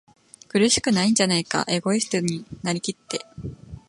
[0.49, 1.63] 苦しくないんじゃないか？
[1.67, 3.23] エゴイストになりきって、